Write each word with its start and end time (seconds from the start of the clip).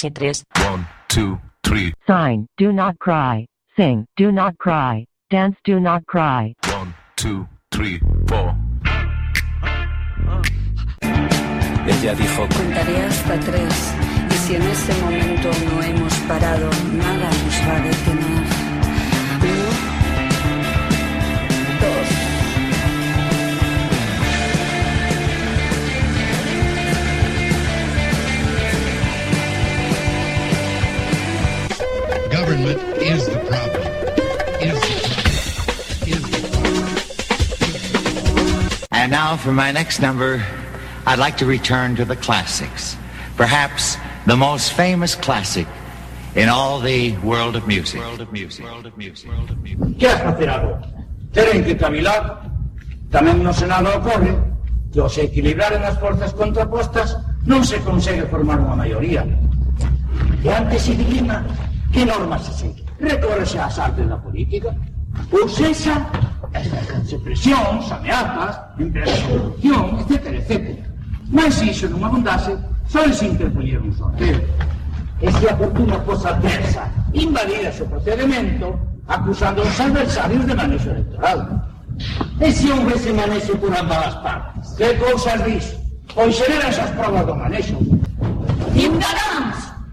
Somos 0.00 0.12
chitres. 0.12 0.44
One, 0.66 0.86
two, 1.08 1.38
three. 1.62 1.92
Sign, 2.06 2.46
do 2.56 2.72
not 2.72 2.98
cry. 2.98 3.46
Sing, 3.76 4.06
do 4.16 4.32
not 4.32 4.56
cry. 4.58 5.06
Dance, 5.30 5.56
do 5.64 5.78
not 5.78 6.04
cry. 6.06 6.54
One, 6.72 6.94
two, 7.16 7.46
three, 7.70 8.00
four. 8.26 8.56
Ella 11.86 12.14
dijo, 12.14 12.48
Contaré 12.48 13.02
hasta 13.04 13.40
tres 13.40 13.94
y 14.30 14.34
si 14.34 14.54
en 14.54 14.62
ese 14.62 14.92
momento 15.02 15.50
no 15.66 15.82
hemos 15.82 16.14
parado, 16.28 16.70
nada 16.92 17.30
nos 17.30 17.68
va 17.68 17.76
a 17.76 17.80
detener. 17.80 18.59
Government 32.50 32.82
is 32.98 33.22
the 33.26 33.38
problem. 33.46 33.86
Is 34.58 34.74
the 34.82 34.98
problem. 35.06 36.10
Is 36.10 36.18
the 36.18 36.42
problem. 36.50 36.90
And 38.90 39.06
now 39.12 39.36
for 39.36 39.52
my 39.52 39.70
next 39.70 40.00
number, 40.00 40.44
I'd 41.06 41.20
like 41.20 41.36
to 41.36 41.46
return 41.46 41.94
to 41.94 42.04
the 42.04 42.16
classics. 42.16 42.96
Perhaps 43.36 43.96
the 44.26 44.34
most 44.34 44.72
famous 44.72 45.14
classic 45.14 45.68
in 46.34 46.48
all 46.48 46.80
the 46.80 47.16
world 47.18 47.54
of 47.54 47.68
music. 47.68 48.00
World 48.00 48.20
of 48.20 48.32
music. 48.32 48.64
World 48.64 48.86
of 48.86 48.98
music. 48.98 49.30
World 49.30 49.50
of 49.50 49.62
music. 49.62 49.98
Que 50.00 50.08
has 50.08 50.20
facer 50.20 50.50
agora? 50.50 50.82
Teren 51.30 51.62
que 51.62 51.78
cavilar. 51.78 52.50
Tamén 53.14 53.46
no 53.46 53.54
Senado 53.54 53.94
ocorre 53.94 54.34
que 54.90 54.98
ao 54.98 55.06
se 55.06 55.30
equilibraren 55.30 55.86
as 55.86 55.94
forzas 56.02 56.34
contrapostas 56.34 57.14
non 57.46 57.62
se 57.62 57.78
consegue 57.86 58.26
formar 58.26 58.58
unha 58.58 58.74
maioría. 58.74 59.22
E 60.42 60.50
antes 60.50 60.90
se 60.90 60.98
dilema 60.98 61.46
que 61.92 62.04
normas 62.04 62.42
se 62.44 62.52
segue. 62.52 62.84
Recórrese 63.00 63.58
ás 63.58 63.78
artes 63.78 64.08
da 64.08 64.16
política. 64.16 64.74
Ou 65.32 65.48
sexa, 65.48 66.06
as 66.54 67.12
presións, 67.22 67.90
ameazas, 67.90 68.60
empresas 68.78 69.18
de 69.18 69.26
corrupción, 69.28 69.98
etc, 70.00 70.26
etc. 70.38 70.78
Mas 71.30 71.54
se 71.54 71.70
iso 71.70 71.86
non 71.88 72.02
abundase, 72.04 72.58
só 72.86 73.02
se 73.10 73.26
interpoñer 73.26 73.78
un 73.78 73.94
sorteo. 73.94 74.38
E 75.20 75.28
se 75.30 75.46
a 75.46 75.54
fortuna 75.56 76.00
fosa 76.02 76.30
adversa, 76.30 76.90
invalidase 77.14 77.82
o 77.82 77.90
procedimento, 77.90 78.74
acusando 79.06 79.62
aos 79.62 79.78
adversarios 79.78 80.46
de 80.46 80.54
manexo 80.54 80.90
electoral. 80.90 81.38
E 82.40 82.50
se 82.50 82.72
houvese 82.72 83.12
manexo 83.12 83.54
por 83.58 83.70
ambas 83.76 84.10
as 84.10 84.16
partes? 84.24 84.74
Que 84.74 84.94
cousas 84.96 85.38
dis? 85.44 85.66
Pois 86.14 86.34
xeran 86.34 86.66
esas 86.66 86.90
provas 86.98 87.26
do 87.26 87.34
manexo. 87.36 87.76
Ignoráns, 88.74 89.29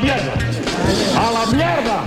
La! 0.00 0.32
¡A 1.16 1.30
la 1.32 1.46
mierda! 1.46 2.04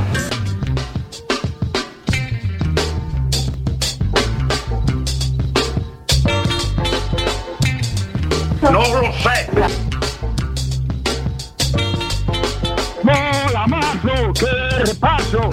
¡No 8.62 8.72
lo 8.72 9.12
sé! 9.12 9.50
¡Mola 13.04 13.68
mazo! 13.68 14.34
¡Qué 14.40 14.86
repaso! 14.86 15.50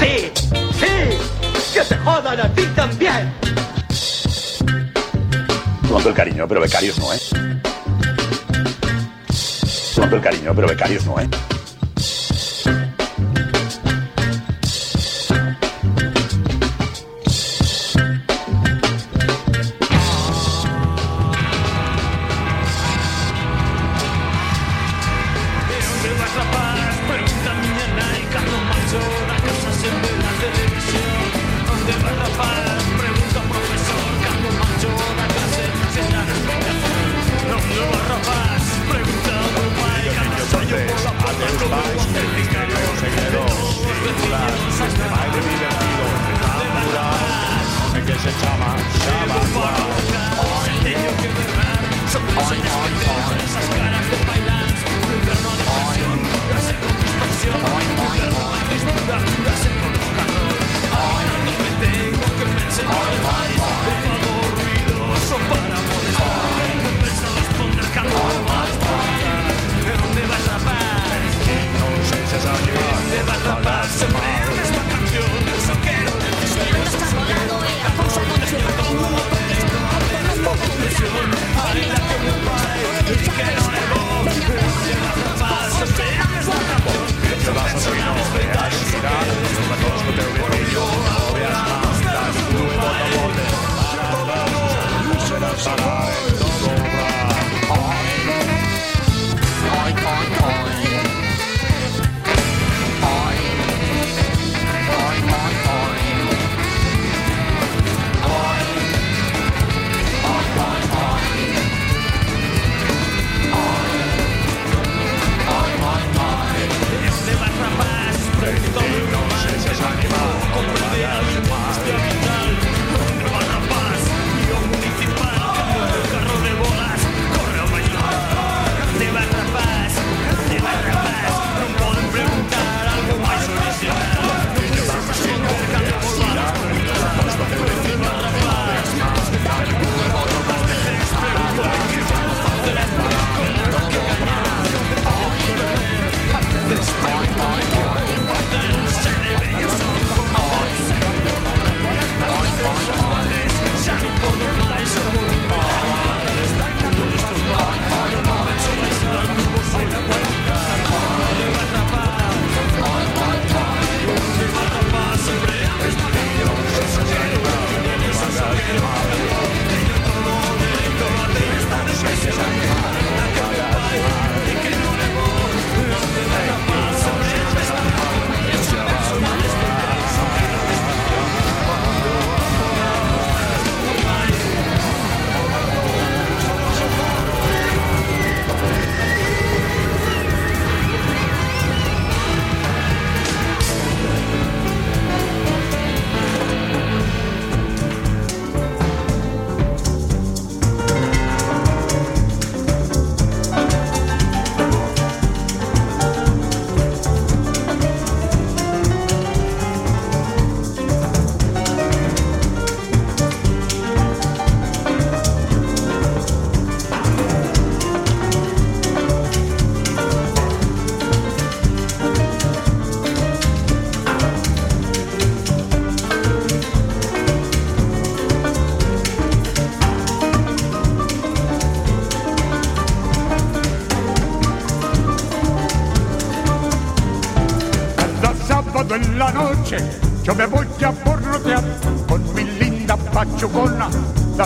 Sí, 0.00 0.32
sí, 0.80 0.94
que 1.72 1.80
te 1.88 1.96
jodan 1.98 2.40
a 2.40 2.48
ti 2.54 2.64
también. 2.74 3.49
Todo 6.00 6.08
el 6.08 6.14
cariño, 6.14 6.48
pero 6.48 6.60
becarios 6.62 6.98
no, 6.98 7.12
¿eh? 7.12 7.18
Con 9.94 10.04
todo 10.06 10.16
el 10.16 10.22
cariño, 10.22 10.52
pero 10.54 10.66
becarios 10.66 11.04
no, 11.04 11.20
¿eh? 11.20 11.28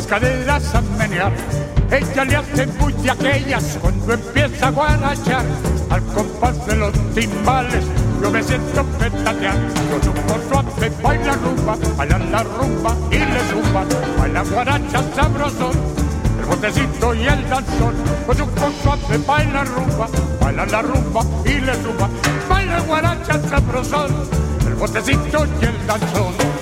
Las 0.04 0.20
caderas 0.20 0.74
a 0.74 0.80
menear. 0.98 1.32
Ella 1.90 2.24
le 2.24 2.36
hace 2.36 2.66
muy 2.66 2.92
de 2.94 3.10
aquellas 3.10 3.78
cuando 3.80 4.14
empieza 4.14 4.68
a 4.68 4.70
guarachar 4.70 5.44
al 5.90 6.02
compás 6.06 6.66
de 6.66 6.76
los 6.76 6.92
timbales. 7.14 7.84
Yo 8.22 8.30
me 8.30 8.42
siento 8.42 8.84
petatear, 8.98 9.56
con 9.90 10.08
un 10.08 10.48
suave 10.48 10.90
baila 11.02 11.32
rumba, 11.34 11.76
baila 11.96 12.18
la 12.18 12.42
rumba 12.42 12.96
y 13.10 13.18
le 13.18 13.40
zumba, 13.50 13.84
baila 14.18 14.42
guaracha 14.42 15.02
sabrosón 15.14 16.04
el 16.38 16.44
botecito 16.46 17.14
y 17.14 17.26
el 17.26 17.48
danzón, 17.48 17.94
con 18.26 18.40
un 18.40 18.82
suave 18.82 19.18
baila 19.26 19.64
rumba, 19.64 20.08
baila 20.40 20.66
la 20.66 20.82
rumba 20.82 21.22
y 21.44 21.60
le 21.60 21.74
zumba, 21.76 22.08
baila 22.48 22.80
guaracha 22.80 23.40
sabrosón, 23.48 24.10
el 24.66 24.74
botecito 24.74 25.46
y 25.60 25.64
el 25.64 25.86
danzón. 25.86 26.53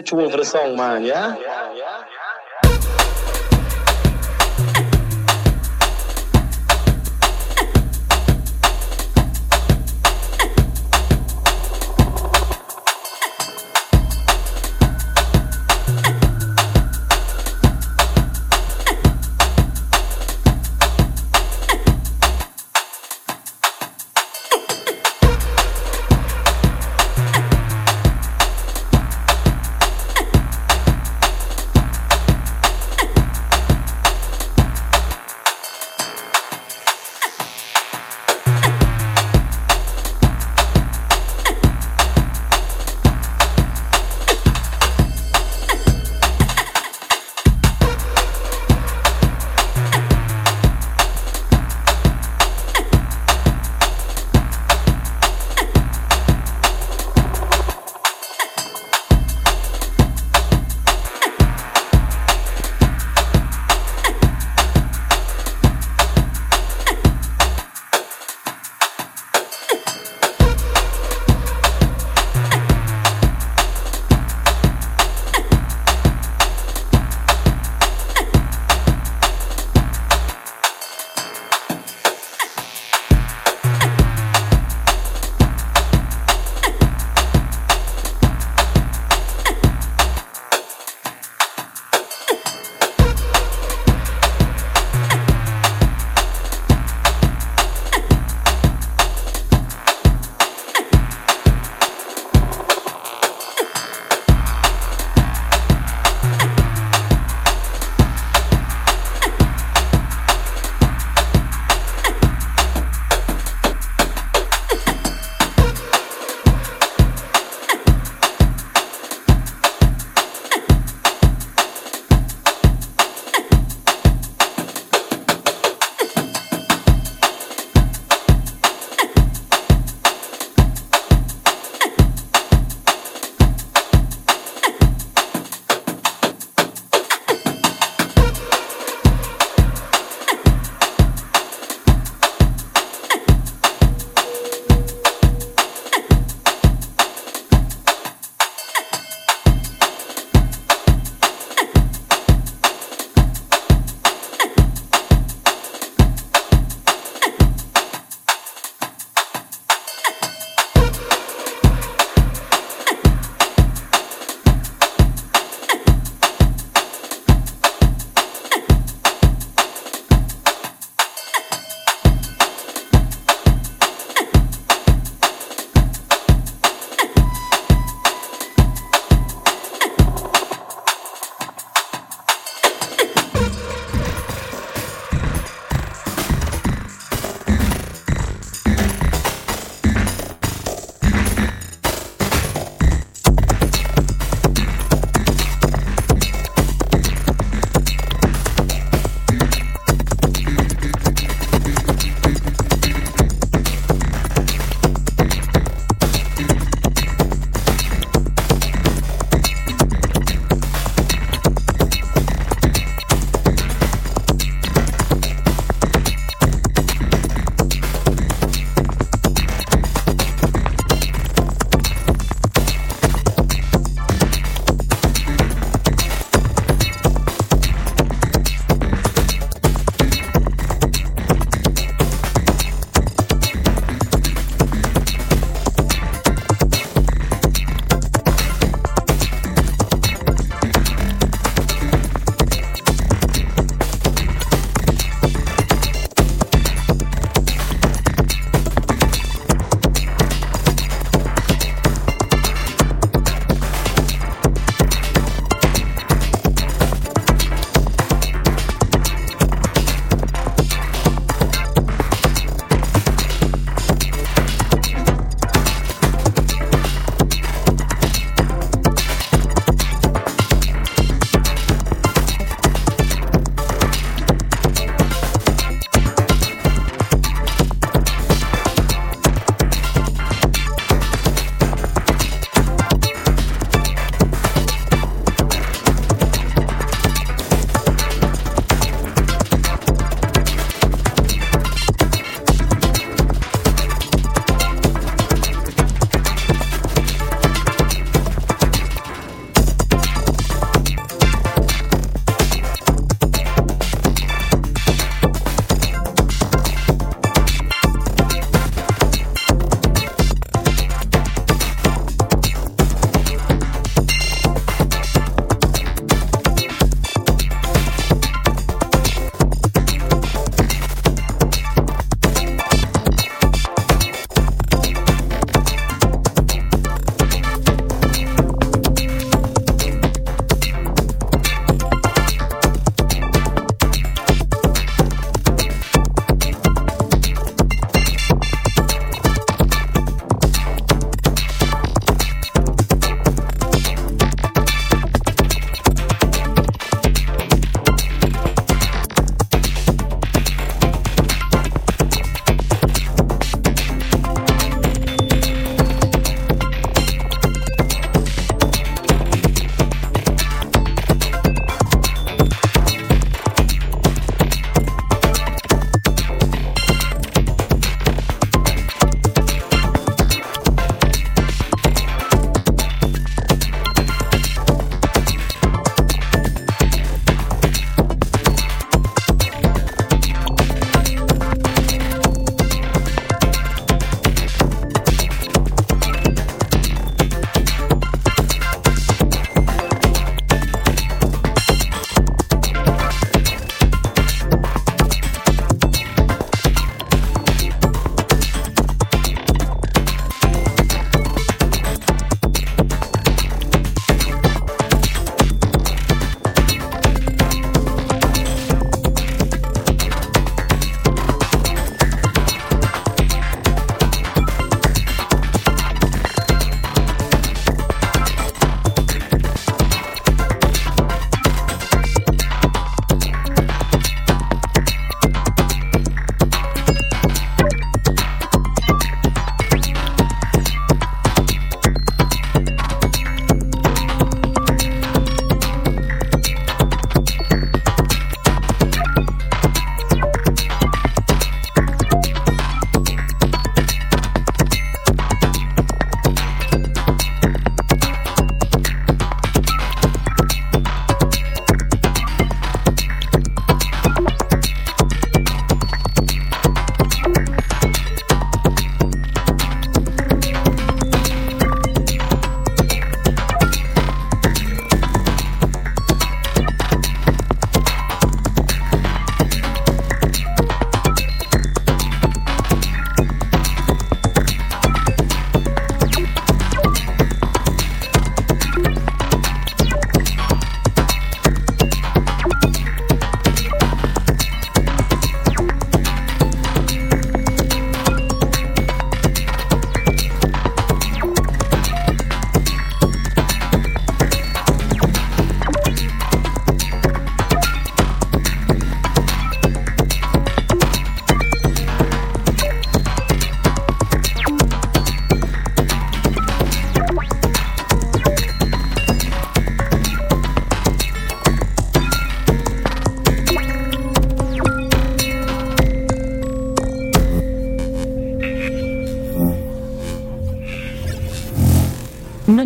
Tune 0.00 0.30
for 0.30 0.38
the 0.38 0.44
song, 0.44 0.76
man, 0.76 1.04
yeah? 1.04 1.36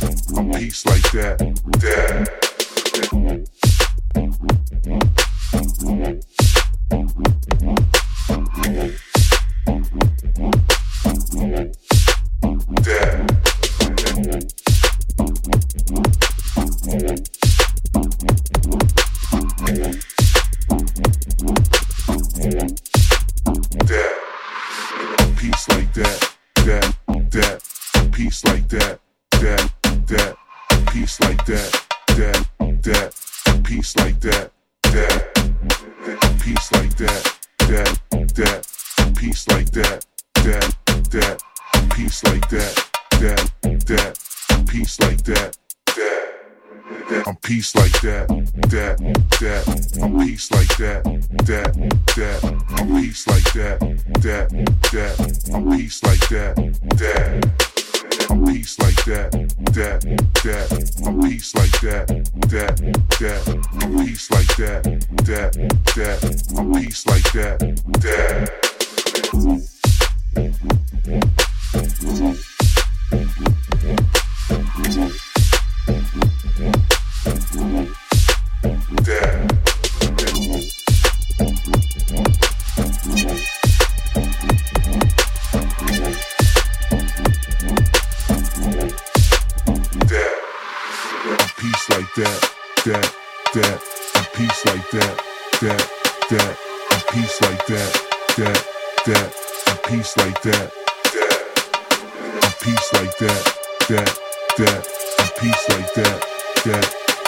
that. 0.00 0.58
piece 0.58 0.86
like 0.86 1.10
that. 1.12 1.38
That. 1.38 2.68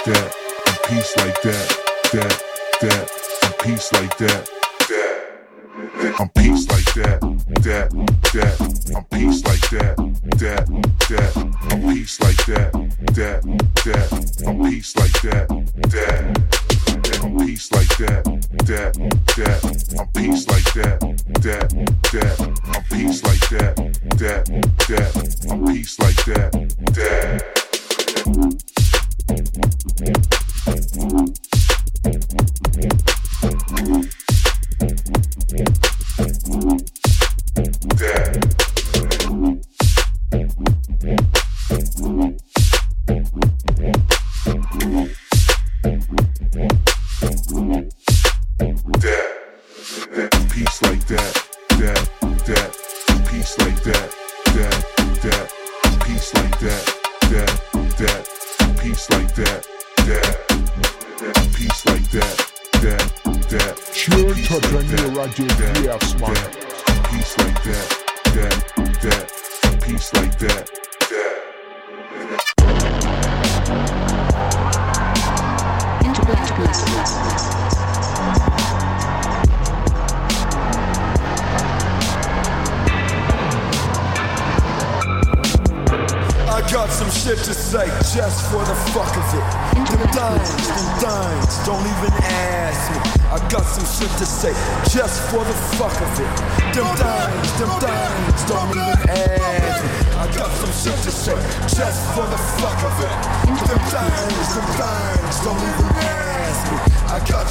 that, 0.04 0.34
and 0.66 0.78
peace 0.88 1.16
like 1.16 1.42
that, 1.42 1.66
that, 2.12 2.42
that, 2.80 3.10
and 3.42 3.54
peace 3.58 3.92
like 3.92 4.16
that. 4.18 4.50
I'm 6.18 6.28
peace 6.30 6.68
like 6.68 6.94
that, 6.94 7.20
that, 7.62 7.90
that. 8.32 8.60
I'm 8.96 9.04
peace 9.04 9.44
like 9.44 9.70
that, 9.70 9.96
that, 10.38 10.66
that. 11.08 11.36
I'm 11.70 11.82
peace 11.82 12.20
like 12.20 12.46
that, 12.46 12.72
that, 13.14 13.42
that. 13.84 14.46
I'm 14.46 14.62
peace 14.62 14.96
like 14.96 15.20
that, 15.22 15.48
that. 15.90 16.20
I'm 17.22 17.38
peace 17.38 17.72
like 17.72 17.96
that, 17.98 18.24
that, 18.64 18.92
that. 19.36 19.60
I'm 19.98 20.06
peace 20.08 20.48
like 20.48 20.72
that, 20.74 21.00
that, 21.42 21.68
that. 22.12 22.36
I'm 22.74 22.84
peace 22.84 23.22
like 23.24 23.48
that, 23.50 23.76
that, 24.16 24.44
that. 24.88 25.10
I'm 25.50 25.66
peace 25.66 25.98
like 25.98 26.24
that, 26.24 26.52
that. 26.94 28.69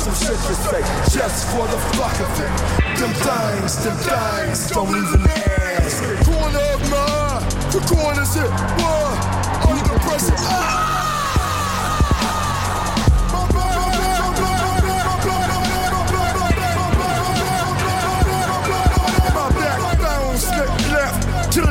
some 0.10 0.28
shit 0.28 0.39
to 0.47 0.55
say 0.55 0.82
just 1.12 1.47
for 1.49 1.68
the 1.68 1.78
fuck 1.93 2.20
of 2.20 2.39
it. 2.39 2.49
Them 2.97 3.14
things, 3.14 3.76
them 3.84 3.95
things, 3.97 4.70
don't 4.72 4.89
even 4.89 5.22
ask. 5.30 6.03
Corner 6.26 6.60
of 6.74 6.82
my 6.89 6.97
eye, 6.97 7.39
the 7.72 7.80
corner's 7.86 8.34
hit. 8.34 8.49
What? 8.80 9.18
Under 9.70 9.99
pressure. 9.99 10.34
Ah! 10.38 10.95
To 21.49 21.62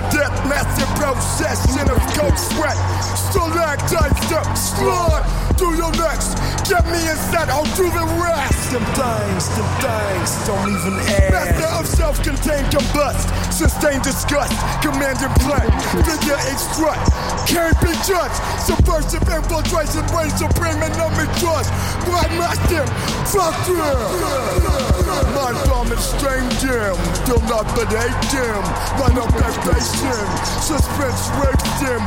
of 1.93 2.01
cold 2.18 2.36
sweat. 2.36 2.76
Still 3.16 3.57
act 3.61 3.93
tight, 3.93 4.12
slide 4.57 5.24
through 5.57 5.76
your 5.76 5.93
next. 5.93 6.36
Get 6.69 6.85
me 6.85 7.01
in 7.01 7.16
set, 7.33 7.49
I'll 7.49 7.64
do 7.81 7.89
the 7.89 8.05
rest. 8.21 8.73
Them 8.73 8.85
things, 8.93 9.49
them 9.57 9.64
things, 9.81 10.31
don't 10.45 10.69
even 10.69 11.01
ask. 11.01 11.33
Master 11.33 11.71
of 11.81 11.87
self-contained 11.87 12.66
combust, 12.66 13.25
sustained 13.51 14.03
disgust, 14.03 14.53
commanding 14.83 15.33
plan, 15.41 15.64
figure 16.05 16.37
extract. 16.53 17.09
Can't 17.49 17.81
be 17.81 17.97
judged. 18.05 18.37
Subversive 18.61 19.25
infiltration, 19.25 20.05
reign 20.12 20.29
supreme 20.37 20.77
and 20.85 20.93
no 21.01 21.09
trust. 21.41 21.73
Blood 22.05 22.31
master, 22.37 22.85
fuck 23.33 23.57
you. 23.66 24.97
Mind 25.35 25.59
bombing 25.66 25.99
strange 25.99 26.61
dim, 26.61 26.95
still 27.23 27.43
not 27.51 27.66
but 27.75 27.91
hate 27.91 28.21
dim. 28.31 28.62
Line 29.03 29.19
up 29.19 29.33
expectation, 29.35 30.27
suspense 30.62 31.31
rapes 31.39 31.66
dim. 31.83 32.03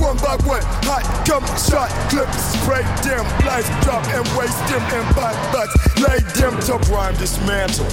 One 0.00 0.16
by 0.18 0.36
one, 0.48 0.64
hot 0.88 1.04
come 1.28 1.44
shot, 1.60 1.92
clip, 2.08 2.28
spray 2.32 2.84
them. 3.04 3.24
Life 3.44 3.68
drop 3.82 4.04
and 4.16 4.24
waste 4.36 4.60
them 4.68 4.80
and 4.80 5.06
bite 5.16 5.36
butts. 5.52 5.74
Lay 6.00 6.20
them 6.40 6.56
to 6.68 6.78
prime 6.88 7.16
dismantle. 7.16 7.88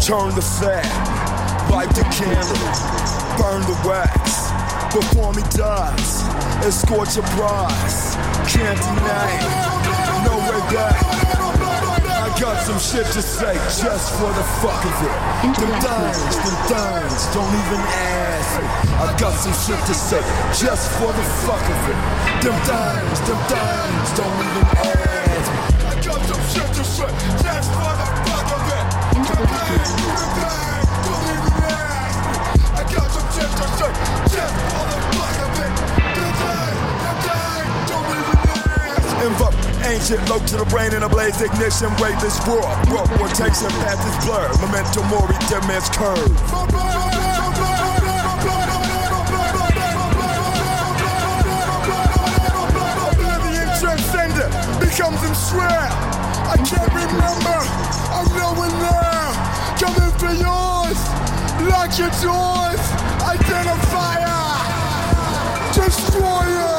Turn 0.00 0.34
the 0.34 0.44
fat, 0.60 0.88
light 1.70 1.92
the 1.92 2.04
candle, 2.16 2.56
burn 3.36 3.60
the 3.68 3.76
wax. 3.86 4.48
Before 4.94 5.32
me 5.34 5.42
dies, 5.52 6.24
escort 6.64 7.14
your 7.14 7.24
prize. 7.36 8.16
Can't 8.48 8.78
deny 8.80 9.28
it, 9.36 10.24
no 10.24 10.34
way 10.48 10.60
back. 10.74 11.27
I 12.38 12.40
got 12.40 12.62
some 12.62 12.78
shit 12.78 13.04
to 13.18 13.20
say 13.20 13.52
just 13.82 14.14
for 14.14 14.30
the 14.30 14.46
fuck 14.62 14.78
of 14.86 14.94
it. 15.02 15.10
Them 15.58 15.74
things, 15.82 16.38
them 16.38 16.54
things, 16.70 17.26
don't 17.34 17.50
even 17.50 17.82
ask 17.82 18.62
me. 18.62 18.66
I 18.94 19.10
got 19.18 19.34
some 19.34 19.50
shit 19.58 19.74
to 19.74 19.94
say 19.94 20.22
just 20.54 20.86
for 21.02 21.10
the 21.10 21.26
fuck 21.42 21.66
of 21.66 21.82
it. 21.90 21.98
Them 22.38 22.54
things, 22.62 23.18
them 23.26 23.42
things, 23.50 24.10
don't 24.14 24.38
even 24.38 24.70
ask 24.70 25.50
me. 25.50 25.58
I 25.82 25.98
got 25.98 26.22
some 26.30 26.38
shit 26.54 26.70
to 26.78 26.84
say 26.86 27.10
just 27.42 27.74
for 27.74 27.90
the 27.98 28.06
fuck 28.22 28.46
of 28.54 28.70
it. 28.70 28.86
Them 29.18 29.42
things, 29.42 29.98
them 29.98 30.30
things, 30.38 30.94
don't 31.10 31.26
even 31.34 31.58
ask. 31.58 32.22
I 32.70 32.86
got 32.86 33.08
some 33.18 33.26
shit 33.34 33.50
to 33.50 33.66
say 33.82 33.90
just 34.30 34.54
for 34.62 34.86
the 34.86 34.98
fuck 35.10 35.42
of 35.42 35.58
it. 35.58 35.74
Them 36.14 36.30
things, 36.38 36.86
them 37.02 37.18
things, 37.18 37.82
don't 37.90 38.14
even 38.14 38.38
ask 39.26 39.67
ancient, 39.84 40.22
low 40.28 40.38
to 40.38 40.56
the 40.56 40.64
brain 40.66 40.94
in 40.94 41.02
a 41.02 41.08
blaze 41.08 41.40
ignition, 41.40 41.90
weightless 42.00 42.38
raw. 42.46 42.72
Raw 42.88 43.04
rotation, 43.20 43.70
path 43.84 44.00
is 44.00 44.16
blurred. 44.24 44.54
Memento 44.64 45.02
mori, 45.12 45.36
dead 45.48 45.62
man's 45.68 45.88
curve. 45.90 46.18
Oblivion 53.08 53.68
transcendent 53.78 54.50
becomes 54.80 55.20
enshrouded. 55.22 55.92
I 56.48 56.56
can't 56.64 56.92
remember. 56.94 57.58
I'm 58.14 58.28
nowhere 58.36 58.72
now. 58.80 59.36
Coming 59.76 60.12
for 60.18 60.32
yours. 60.32 60.98
Lock 61.68 61.92
your 61.98 62.12
doors. 62.22 62.82
Identifier. 63.28 64.38
Destroyer. 65.74 66.77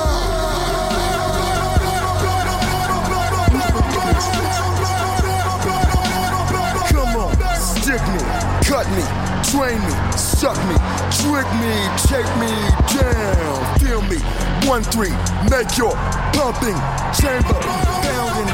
Stick 7.90 8.06
me, 8.14 8.22
cut 8.70 8.86
me, 8.94 9.02
train 9.50 9.82
me, 9.82 9.94
suck 10.16 10.58
me, 10.70 10.78
trick 11.18 11.50
me, 11.58 11.74
take 12.06 12.30
me 12.38 12.54
down, 12.94 13.80
feel 13.80 14.02
me. 14.04 14.22
One 14.70 14.84
three, 14.84 15.10
make 15.50 15.76
your 15.76 15.98
pumping 16.38 16.78
chamber 17.18 17.58
pounding. 18.06 18.46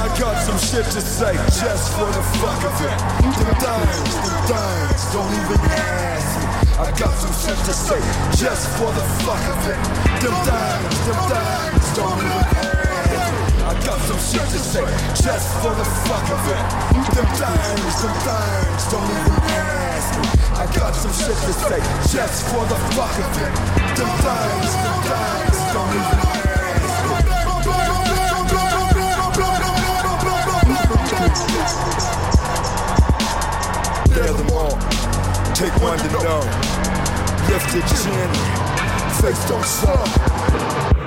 I 0.00 0.16
got 0.18 0.36
some 0.46 0.56
shit 0.56 0.86
to 0.86 1.00
say 1.02 1.34
just 1.60 1.92
for 1.92 2.06
the 2.06 2.22
fuck 2.40 2.64
of 2.64 2.80
it. 2.80 2.96
Them 3.20 3.52
things, 3.60 4.14
them 4.24 4.40
things, 4.48 5.04
don't 5.12 5.34
even 5.44 5.60
ask 5.60 6.40
me. 6.40 6.46
I 6.78 6.88
got 6.98 7.12
some 7.20 7.34
shit 7.36 7.58
to 7.66 7.72
say 7.74 8.00
just 8.32 8.66
for 8.78 8.90
the 8.90 9.04
fuck 9.20 9.44
of 9.52 9.68
it. 9.68 9.76
Them 10.24 10.32
things, 10.40 11.04
them 11.04 11.20
things, 11.28 11.96
don't 11.96 12.16
even 12.16 12.32
ask 12.32 12.68
me. 12.68 12.73
Got 13.84 14.00
some 14.00 14.16
shit 14.16 14.48
to 14.48 14.58
say 14.58 14.84
just 15.12 15.48
for 15.60 15.74
the 15.74 15.84
fuck 16.08 16.24
of 16.32 16.40
it. 16.48 16.64
Them 17.14 17.28
things, 17.36 17.96
them 18.00 18.16
things, 18.24 18.84
don't 18.90 19.04
even 19.04 19.36
ask 19.52 20.08
me. 20.18 20.24
I 20.56 20.64
got 20.72 20.94
some 20.94 21.12
shit 21.12 21.36
to 21.36 21.52
say 21.52 21.80
just 22.08 22.48
for 22.48 22.64
the 22.64 22.78
fuck 22.96 23.12
of 23.12 23.36
it. 23.44 23.52
Them 23.92 24.08
things, 24.24 24.72
them 24.80 24.98
things, 25.04 25.58
don't 25.74 25.92
even 26.00 26.16
ask 26.24 27.04
me. 27.04 27.24
Them 34.24 34.48
all, 34.56 34.76
take 35.54 35.76
one 35.82 35.98
to 35.98 36.08
know. 36.24 36.40
Lift 37.52 37.68
your 37.74 37.84
chin, 37.84 38.30
face 39.20 39.44
don't 39.46 39.62
suck. 39.62 41.03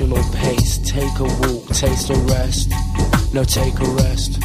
emotional 0.00 0.32
pace. 0.34 0.78
Take 0.78 1.18
a 1.20 1.24
walk, 1.24 1.68
taste 1.68 2.10
a 2.10 2.14
rest. 2.14 2.70
No, 3.32 3.44
take 3.44 3.78
a 3.80 3.84
rest. 3.84 4.35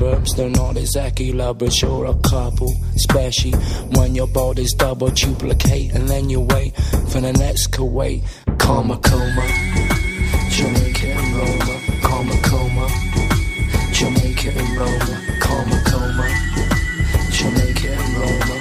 verbs, 0.00 0.34
they're 0.34 0.48
not 0.48 0.78
exactly 0.78 1.30
lovers. 1.30 1.82
You're 1.82 2.06
a 2.06 2.14
couple, 2.20 2.72
especially 2.96 3.52
when 3.96 4.14
your 4.14 4.28
body's 4.28 4.72
double 4.72 5.10
duplicate, 5.10 5.92
and 5.92 6.08
then 6.08 6.30
you 6.30 6.40
wait 6.40 6.74
for 7.10 7.20
the 7.20 7.32
next 7.34 7.70
Kuwait. 7.72 8.22
Karma 8.58 8.96
coma, 8.96 9.46
Jamaica 10.50 11.06
and 11.06 11.36
Roma. 11.36 11.76
Karma 12.00 12.36
coma, 12.42 12.86
Jamaica 13.92 14.50
and 14.60 14.76
Roma. 14.78 15.16
Karma 15.38 15.78
coma, 15.84 16.26
Jamaica 17.30 17.88
and 17.92 18.14
Roma. 18.16 18.59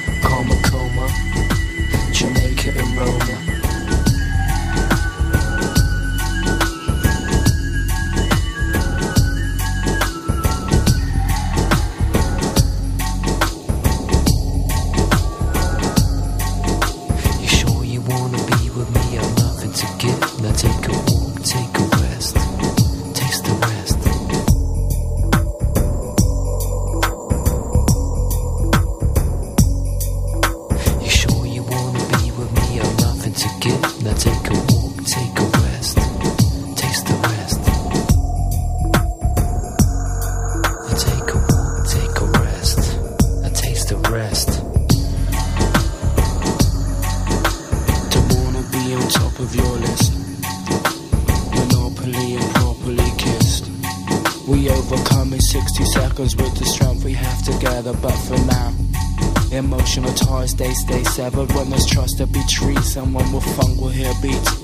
severed 61.19 61.51
with 61.53 61.69
mistrust 61.69 62.21
of 62.21 62.31
betrayed. 62.31 62.81
Someone 62.81 63.29
will 63.33 63.41
funk 63.41 63.77
will 63.81 63.89
hear 63.89 64.13
beats. 64.21 64.58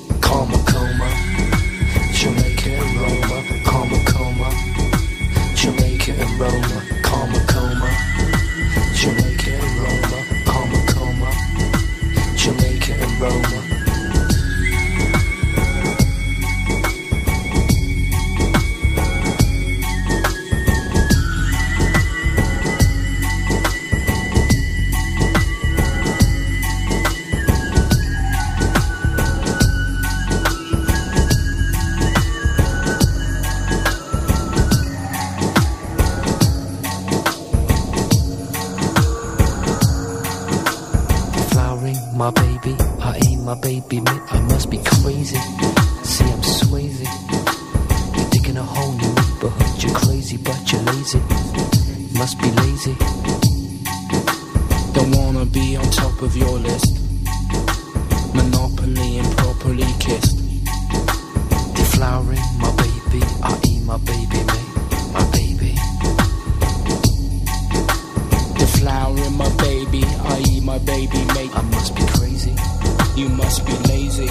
You 73.15 73.29
must 73.29 73.65
be 73.65 73.71
lazy. 73.87 74.27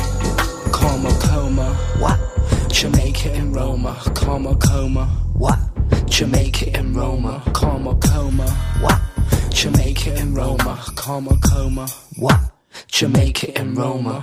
Coma, 0.71 1.11
coma. 1.19 1.75
What? 1.99 2.21
Jamaica 2.71 3.31
and 3.33 3.57
Roma. 3.57 3.97
Coma, 4.15 4.55
coma. 4.57 5.07
What? 5.33 5.59
Jamaica 6.07 6.77
and 6.77 6.95
Roma. 6.95 7.43
Coma, 7.55 7.95
coma. 7.97 8.47
What? 8.83 9.01
Jamaica 9.51 10.13
and 10.19 10.37
Roma. 10.37 10.79
Coma, 10.97 11.35
coma. 11.43 11.87
What? 12.17 12.39
Jamaica 12.89 13.59
and 13.59 13.75
Roma. 13.75 14.23